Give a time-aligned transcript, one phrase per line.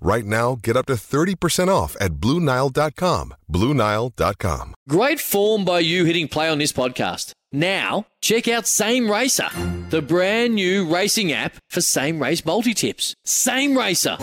[0.00, 3.34] Right now, get up to 30% off at BlueNile.com.
[3.52, 4.74] BlueNile.com.
[4.88, 7.32] Great form by you hitting play on this podcast.
[7.52, 9.48] Now, check out Same Racer,
[9.90, 13.14] the brand new racing app for same race multi tips.
[13.24, 14.16] Same Racer.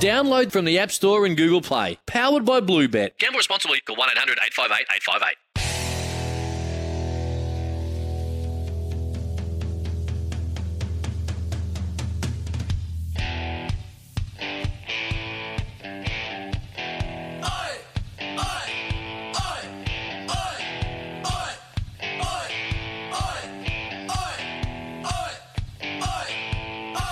[0.00, 1.98] Download from the App Store and Google Play.
[2.06, 3.18] Powered by Bluebet.
[3.18, 3.80] Gamble responsibly.
[3.80, 5.36] Call 1 800 858 858.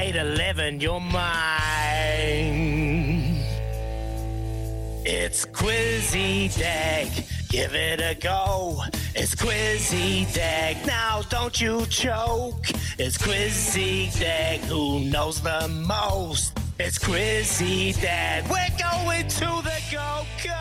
[0.00, 1.20] 811, you're mine.
[5.04, 7.08] It's Quizzy Dag,
[7.50, 8.80] give it a go.
[9.14, 12.70] It's Quizzy Dag, now don't you choke.
[12.98, 16.58] It's Quizzy Dag, who knows the most?
[16.78, 20.54] It's Quizzy Dag, we're going to the Go Go!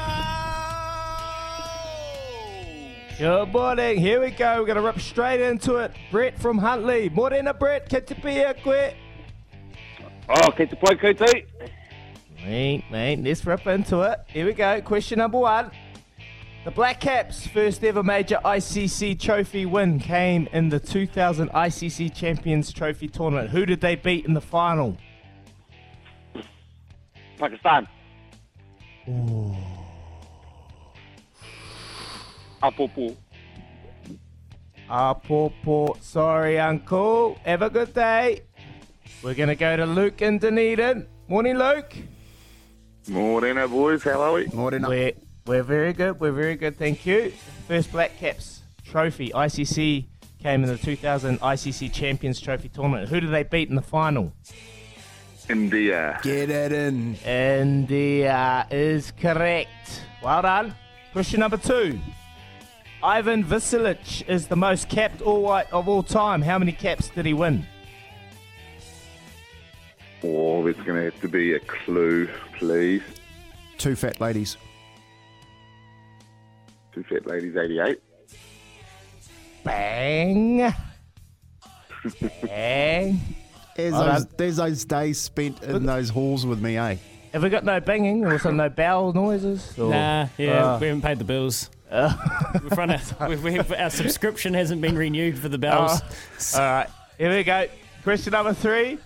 [3.18, 4.00] Good morning.
[4.00, 4.60] Here we go.
[4.60, 5.92] We're going to rip straight into it.
[6.10, 7.10] Brett from Huntly.
[7.10, 7.90] Morena, Brett.
[7.90, 8.96] Que te pia, quit.
[10.30, 11.44] Oh, kei te pai koutou.
[12.46, 14.20] Mate, mate, let's rip into it.
[14.28, 14.80] Here we go.
[14.82, 15.72] Question number one.
[16.66, 22.72] The Black Caps' first ever major ICC trophy win came in the 2000 ICC Champions
[22.72, 23.50] Trophy tournament.
[23.50, 24.98] Who did they beat in the final?
[27.40, 27.88] Pakistan.
[34.92, 35.54] Apopo.
[35.64, 35.96] Poor.
[36.02, 37.40] Sorry, Uncle.
[37.46, 38.42] Have a good day.
[39.24, 41.08] We're going to go to Luke in Dunedin.
[41.28, 41.94] Morning, Luke.
[43.08, 44.04] Morena, boys.
[44.04, 44.48] How are we?
[44.48, 44.82] Morning.
[44.84, 45.14] We're,
[45.46, 46.20] we're very good.
[46.20, 46.78] We're very good.
[46.78, 47.32] Thank you.
[47.68, 50.06] First Black Caps trophy, ICC,
[50.42, 53.10] came in the 2000 ICC Champions Trophy tournament.
[53.10, 54.34] Who did they beat in the final?
[55.50, 56.20] India.
[56.24, 57.16] Get it in.
[57.16, 60.04] India is correct.
[60.24, 60.76] Well done.
[61.12, 62.00] Question number two.
[63.02, 66.42] Ivan Vicelich is the most capped All White of all time.
[66.42, 67.66] How many caps did he win?
[70.24, 73.02] Oh, there's going to have to be a clue, please.
[73.78, 74.58] Two fat ladies.
[76.94, 78.02] Two fat ladies, 88.
[79.64, 80.74] Bang.
[82.42, 83.20] Bang.
[83.76, 86.98] There's, those, there's those days spent in those halls with me, eh?
[87.34, 88.26] Have we got no banging?
[88.30, 89.78] Also no bowel noises?
[89.80, 90.78] Or- Nah, yeah, Ah.
[90.80, 91.70] we haven't paid the bills.
[91.92, 92.10] We're
[92.74, 96.02] trying to, we've, we've, our subscription hasn't been renewed for the bells.
[96.56, 96.88] All right,
[97.18, 97.68] here we go.
[98.04, 98.98] Question number three.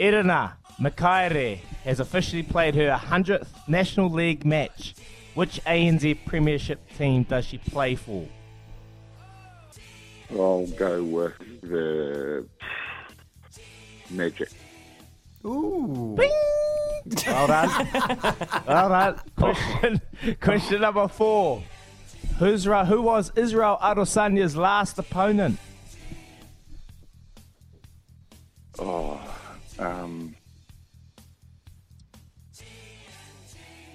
[0.00, 4.94] Irina Makaire has officially played her 100th National League match.
[5.34, 8.26] Which ANZ Premiership team does she play for?
[10.32, 12.48] I'll go with the
[14.10, 14.48] Magic.
[15.44, 16.16] Ooh.
[16.16, 17.88] Well done.
[18.66, 19.20] well done.
[19.36, 20.00] Question,
[20.40, 21.62] question number four.
[22.38, 25.58] Who's, who was Israel Adesanya's last opponent?
[28.78, 29.29] Oh,
[29.80, 30.34] um.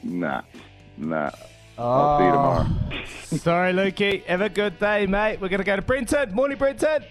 [0.04, 0.42] Nah,
[0.98, 1.32] nah.
[1.78, 2.68] I'll see you tomorrow.
[3.26, 4.24] Sorry, Lukey.
[4.26, 5.42] Have a good day, mate.
[5.42, 6.34] We're going to go to Brenton.
[6.34, 7.04] Morning, Brenton.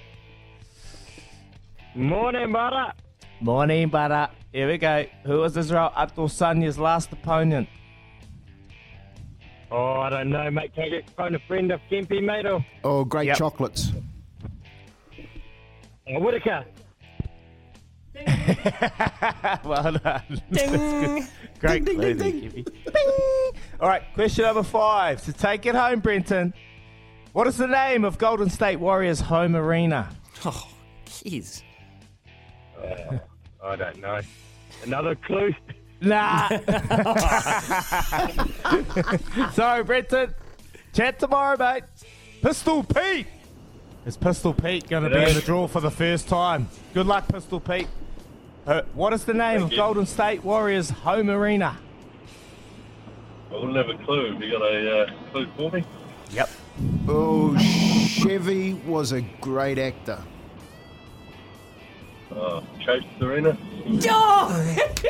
[1.95, 2.93] Morning, brother.
[3.41, 4.29] Morning, butter.
[4.53, 5.05] Here we go.
[5.25, 7.69] Who was Israel Adesanya's last opponent?
[9.71, 10.73] Oh, I don't know, mate.
[10.75, 12.47] Can I get phone a friend of Kempi, mate?
[12.47, 13.37] Or Oh, great Yep.
[13.37, 13.91] chocolates.
[16.07, 16.65] Uh, Whittaker.
[19.65, 20.43] well done.
[20.51, 21.31] That's.
[21.61, 22.63] Great clue there, Kippy.
[22.63, 23.53] Bing.
[23.81, 25.25] All right, question number five.
[25.25, 26.55] To take it home, Brenton.
[27.33, 30.09] What is the name of Golden State Warriors' home arena?
[30.45, 30.69] Oh,
[31.07, 31.63] jeez.
[32.79, 33.19] Uh,
[33.63, 34.21] I don't know.
[34.85, 35.55] Another clue.
[36.01, 36.49] Nah.
[39.53, 40.35] Sorry, Brenton.
[40.93, 41.85] Chat tomorrow, mate.
[42.43, 43.27] Pistol Pete.
[44.05, 46.69] Is Pistol Pete going to be in the draw for the first time?
[46.93, 47.89] Good luck, Pistol Pete.
[48.67, 49.77] Uh, what is the name of you.
[49.77, 51.77] Golden State Warriors' home arena?
[53.51, 54.33] I wouldn't have a clue.
[54.33, 55.85] Have you got a uh, clue for me?
[56.31, 56.51] Yep.
[57.07, 60.19] Oh, Chevy was a great actor.
[62.35, 63.57] Uh, Chase Serena.
[64.09, 64.77] Oh!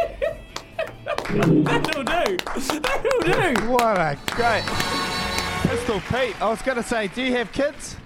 [1.29, 2.37] That'll do.
[2.37, 3.69] That'll do.
[3.71, 4.65] What a great.
[5.62, 6.43] Pistol Pete.
[6.43, 7.97] I was going to say, do you have kids?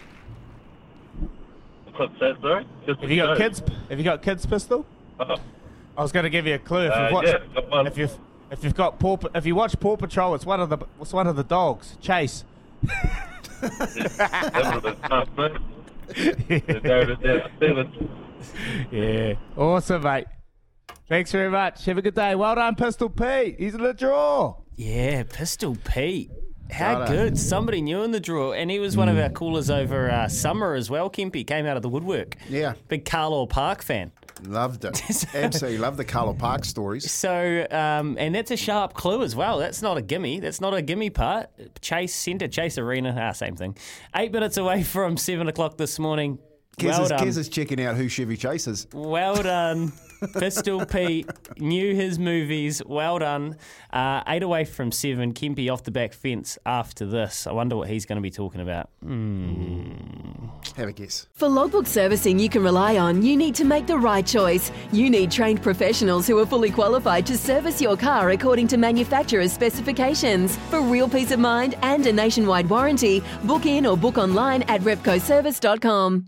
[1.96, 2.66] What's that, sorry?
[2.86, 3.62] Just Have you got a kids?
[3.88, 4.86] Have you got kids, Pistol?
[5.20, 6.86] I was going to give you a clue.
[6.86, 8.18] If Uh, you've watched, yeah, if you've
[8.50, 11.26] if you've got Paw, if you watch Paw Patrol, it's one of the it's one
[11.26, 12.44] of the dogs, Chase.
[12.82, 15.52] that would have been tough, mate.
[16.66, 18.08] They narrowed it down to seven.
[18.90, 20.26] Yeah, awesome, mate.
[21.08, 21.84] Thanks very much.
[21.86, 22.34] Have a good day.
[22.34, 23.56] Well done, Pistol Pete.
[23.58, 24.56] He's in the draw.
[24.76, 26.30] Yeah, Pistol Pete.
[26.70, 27.12] How Righto.
[27.12, 27.38] good.
[27.38, 28.52] Somebody new in the draw.
[28.52, 31.46] And he was one of our callers over uh, summer as well, Kimpy.
[31.46, 32.36] Came out of the woodwork.
[32.48, 32.74] Yeah.
[32.88, 34.12] Big Carlisle Park fan.
[34.44, 35.02] Loved it.
[35.34, 37.10] Absolutely loved the Carlo Park stories.
[37.10, 39.58] So, um, and that's a sharp clue as well.
[39.58, 40.40] That's not a gimme.
[40.40, 41.50] That's not a gimme part.
[41.80, 43.76] Chase Centre, Chase Arena, ah, same thing.
[44.14, 46.38] Eight minutes away from seven o'clock this morning.
[46.78, 47.12] Kez, well is.
[47.12, 48.86] Kez is checking out who Chevy chases.
[48.92, 49.92] Well done.
[50.38, 51.28] Pistol Pete
[51.58, 52.82] knew his movies.
[52.84, 53.56] Well done.
[53.92, 55.32] Uh, eight away from seven.
[55.32, 57.46] Kempy off the back fence after this.
[57.46, 58.90] I wonder what he's going to be talking about.
[60.76, 61.26] Have a guess.
[61.34, 64.72] For logbook servicing you can rely on, you need to make the right choice.
[64.92, 69.52] You need trained professionals who are fully qualified to service your car according to manufacturer's
[69.52, 70.56] specifications.
[70.70, 74.80] For real peace of mind and a nationwide warranty, book in or book online at
[74.80, 76.26] repcoservice.com.